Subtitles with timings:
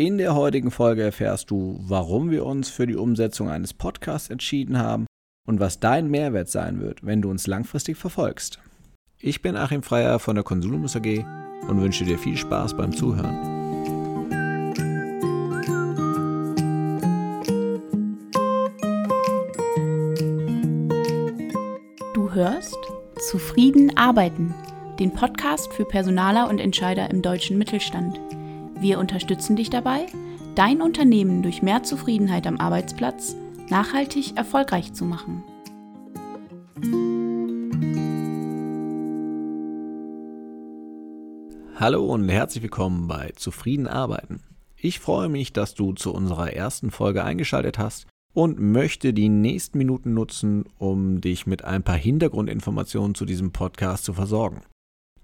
[0.00, 4.78] In der heutigen Folge erfährst du, warum wir uns für die Umsetzung eines Podcasts entschieden
[4.78, 5.06] haben
[5.44, 8.60] und was dein Mehrwert sein wird, wenn du uns langfristig verfolgst.
[9.18, 11.24] Ich bin Achim Freier von der Consulumus AG
[11.68, 13.56] und wünsche dir viel Spaß beim Zuhören.
[22.14, 22.78] Du hörst
[23.28, 24.54] Zufrieden arbeiten,
[25.00, 28.20] den Podcast für Personaler und Entscheider im deutschen Mittelstand.
[28.80, 30.06] Wir unterstützen dich dabei,
[30.54, 33.34] dein Unternehmen durch mehr Zufriedenheit am Arbeitsplatz
[33.68, 35.42] nachhaltig erfolgreich zu machen.
[41.74, 44.42] Hallo und herzlich willkommen bei Zufrieden arbeiten.
[44.76, 49.78] Ich freue mich, dass du zu unserer ersten Folge eingeschaltet hast und möchte die nächsten
[49.78, 54.60] Minuten nutzen, um dich mit ein paar Hintergrundinformationen zu diesem Podcast zu versorgen.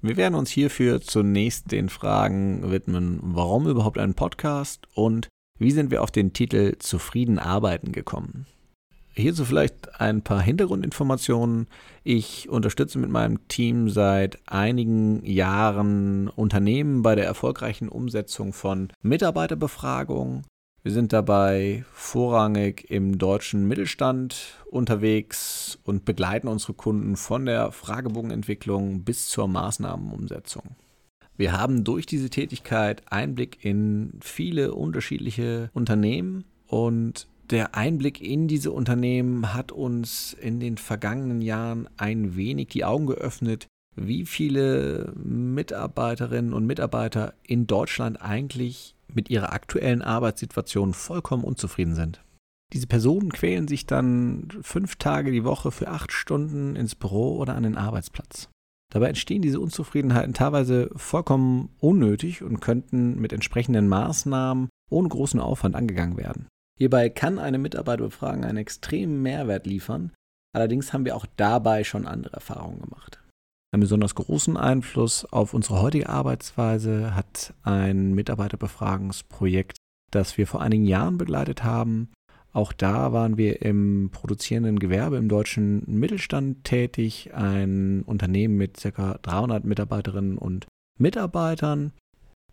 [0.00, 5.90] Wir werden uns hierfür zunächst den Fragen widmen, warum überhaupt ein Podcast und wie sind
[5.90, 8.46] wir auf den Titel Zufrieden arbeiten gekommen.
[9.12, 11.66] Hierzu vielleicht ein paar Hintergrundinformationen.
[12.04, 20.44] Ich unterstütze mit meinem Team seit einigen Jahren Unternehmen bei der erfolgreichen Umsetzung von Mitarbeiterbefragungen
[20.88, 29.02] wir sind dabei vorrangig im deutschen Mittelstand unterwegs und begleiten unsere Kunden von der Fragebogenentwicklung
[29.02, 30.76] bis zur Maßnahmenumsetzung.
[31.36, 38.72] Wir haben durch diese Tätigkeit Einblick in viele unterschiedliche Unternehmen und der Einblick in diese
[38.72, 46.54] Unternehmen hat uns in den vergangenen Jahren ein wenig die Augen geöffnet, wie viele Mitarbeiterinnen
[46.54, 52.22] und Mitarbeiter in Deutschland eigentlich mit ihrer aktuellen Arbeitssituation vollkommen unzufrieden sind.
[52.72, 57.54] Diese Personen quälen sich dann fünf Tage die Woche für acht Stunden ins Büro oder
[57.54, 58.50] an den Arbeitsplatz.
[58.92, 65.76] Dabei entstehen diese Unzufriedenheiten teilweise vollkommen unnötig und könnten mit entsprechenden Maßnahmen ohne großen Aufwand
[65.76, 66.48] angegangen werden.
[66.78, 70.12] Hierbei kann eine Mitarbeiterbefragung einen extremen Mehrwert liefern,
[70.54, 73.22] allerdings haben wir auch dabei schon andere Erfahrungen gemacht.
[73.70, 79.76] Einen besonders großen Einfluss auf unsere heutige Arbeitsweise hat ein Mitarbeiterbefragungsprojekt,
[80.10, 82.08] das wir vor einigen Jahren begleitet haben.
[82.52, 89.18] Auch da waren wir im produzierenden Gewerbe im deutschen Mittelstand tätig, ein Unternehmen mit ca.
[89.20, 90.66] 300 Mitarbeiterinnen und
[90.98, 91.92] Mitarbeitern.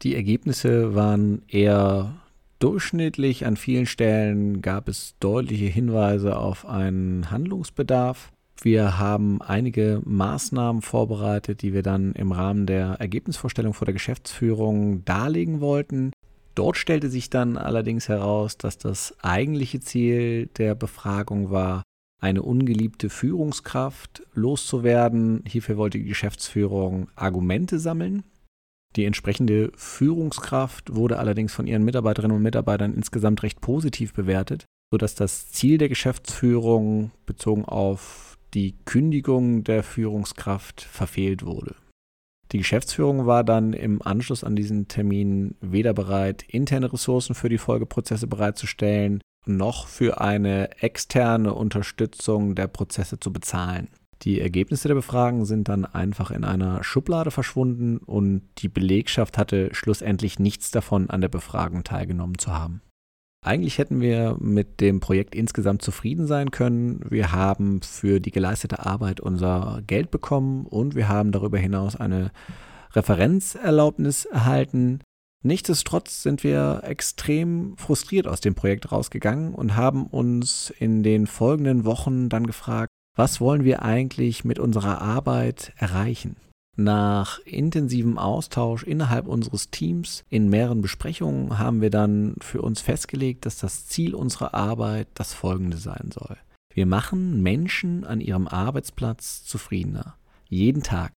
[0.00, 2.14] Die Ergebnisse waren eher
[2.58, 3.44] durchschnittlich.
[3.44, 8.31] An vielen Stellen gab es deutliche Hinweise auf einen Handlungsbedarf.
[8.60, 15.04] Wir haben einige Maßnahmen vorbereitet, die wir dann im Rahmen der Ergebnisvorstellung vor der Geschäftsführung
[15.04, 16.12] darlegen wollten.
[16.54, 21.82] Dort stellte sich dann allerdings heraus, dass das eigentliche Ziel der Befragung war,
[22.20, 25.42] eine ungeliebte Führungskraft loszuwerden.
[25.46, 28.22] Hierfür wollte die Geschäftsführung Argumente sammeln.
[28.94, 35.14] Die entsprechende Führungskraft wurde allerdings von ihren Mitarbeiterinnen und Mitarbeitern insgesamt recht positiv bewertet, sodass
[35.14, 41.74] das Ziel der Geschäftsführung bezogen auf die Kündigung der Führungskraft verfehlt wurde.
[42.52, 47.58] Die Geschäftsführung war dann im Anschluss an diesen Termin weder bereit, interne Ressourcen für die
[47.58, 53.88] Folgeprozesse bereitzustellen, noch für eine externe Unterstützung der Prozesse zu bezahlen.
[54.22, 59.70] Die Ergebnisse der Befragung sind dann einfach in einer Schublade verschwunden und die Belegschaft hatte
[59.72, 62.82] schlussendlich nichts davon, an der Befragung teilgenommen zu haben.
[63.44, 67.04] Eigentlich hätten wir mit dem Projekt insgesamt zufrieden sein können.
[67.10, 72.30] Wir haben für die geleistete Arbeit unser Geld bekommen und wir haben darüber hinaus eine
[72.92, 75.00] Referenzerlaubnis erhalten.
[75.42, 81.84] Nichtsdestotrotz sind wir extrem frustriert aus dem Projekt rausgegangen und haben uns in den folgenden
[81.84, 86.36] Wochen dann gefragt, was wollen wir eigentlich mit unserer Arbeit erreichen?
[86.76, 93.44] Nach intensivem Austausch innerhalb unseres Teams in mehreren Besprechungen haben wir dann für uns festgelegt,
[93.44, 96.38] dass das Ziel unserer Arbeit das folgende sein soll.
[96.72, 100.16] Wir machen Menschen an ihrem Arbeitsplatz zufriedener.
[100.48, 101.12] Jeden Tag.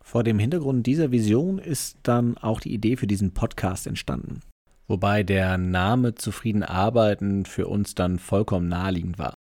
[0.00, 4.40] Vor dem Hintergrund dieser Vision ist dann auch die Idee für diesen Podcast entstanden.
[4.86, 9.34] Wobei der Name Zufrieden arbeiten für uns dann vollkommen naheliegend war.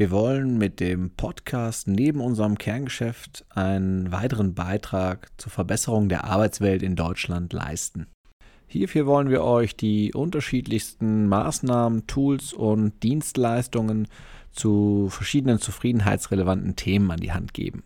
[0.00, 6.82] Wir wollen mit dem Podcast neben unserem Kerngeschäft einen weiteren Beitrag zur Verbesserung der Arbeitswelt
[6.82, 8.06] in Deutschland leisten.
[8.66, 14.08] Hierfür wollen wir euch die unterschiedlichsten Maßnahmen, Tools und Dienstleistungen
[14.52, 17.82] zu verschiedenen zufriedenheitsrelevanten Themen an die Hand geben.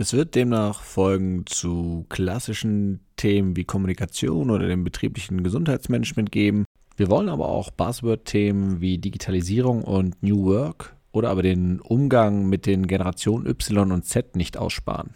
[0.00, 6.64] Es wird demnach Folgen zu klassischen Themen wie Kommunikation oder dem betrieblichen Gesundheitsmanagement geben.
[6.96, 12.66] Wir wollen aber auch Buzzword-Themen wie Digitalisierung und New Work oder aber den Umgang mit
[12.66, 15.14] den Generationen Y und Z nicht aussparen.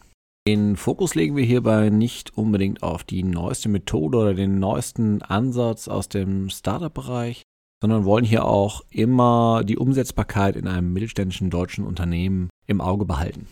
[0.48, 5.86] Den Fokus legen wir hierbei nicht unbedingt auf die neueste Methode oder den neuesten Ansatz
[5.86, 7.42] aus dem Startup-Bereich,
[7.82, 13.46] sondern wollen hier auch immer die Umsetzbarkeit in einem mittelständischen deutschen Unternehmen im Auge behalten.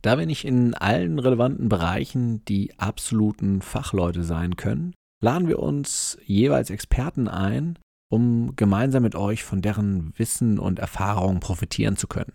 [0.00, 6.18] Da wir nicht in allen relevanten Bereichen die absoluten Fachleute sein können, laden wir uns
[6.24, 7.78] jeweils Experten ein,
[8.10, 12.32] um gemeinsam mit euch von deren Wissen und Erfahrungen profitieren zu können.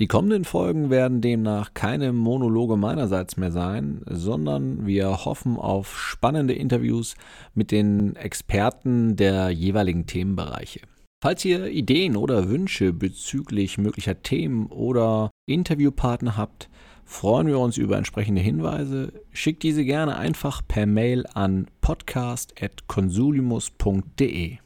[0.00, 6.54] Die kommenden Folgen werden demnach keine Monologe meinerseits mehr sein, sondern wir hoffen auf spannende
[6.54, 7.16] Interviews
[7.54, 10.80] mit den Experten der jeweiligen Themenbereiche.
[11.22, 16.70] Falls ihr Ideen oder Wünsche bezüglich möglicher Themen oder Interviewpartner habt,
[17.04, 19.12] freuen wir uns über entsprechende Hinweise.
[19.32, 24.56] Schickt diese gerne einfach per Mail an podcast.consulimus.de.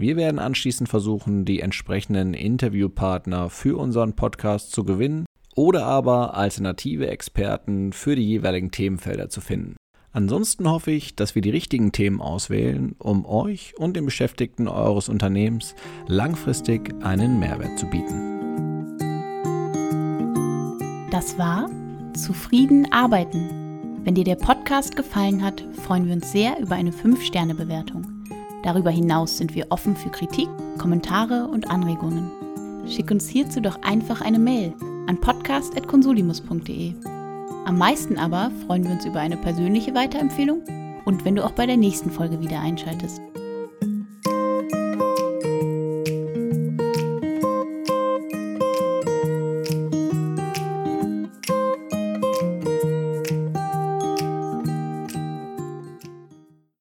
[0.00, 7.08] Wir werden anschließend versuchen, die entsprechenden Interviewpartner für unseren Podcast zu gewinnen oder aber alternative
[7.08, 9.76] Experten für die jeweiligen Themenfelder zu finden.
[10.12, 15.10] Ansonsten hoffe ich, dass wir die richtigen Themen auswählen, um euch und den Beschäftigten eures
[15.10, 15.74] Unternehmens
[16.06, 18.96] langfristig einen Mehrwert zu bieten.
[21.10, 21.68] Das war
[22.14, 23.50] Zufrieden arbeiten.
[24.02, 28.19] Wenn dir der Podcast gefallen hat, freuen wir uns sehr über eine 5-Sterne-Bewertung.
[28.62, 30.48] Darüber hinaus sind wir offen für Kritik,
[30.78, 32.30] Kommentare und Anregungen.
[32.86, 34.74] Schick uns hierzu doch einfach eine Mail
[35.06, 36.92] an podcast.consulimus.de.
[37.64, 40.62] Am meisten aber freuen wir uns über eine persönliche Weiterempfehlung
[41.04, 43.20] und wenn du auch bei der nächsten Folge wieder einschaltest.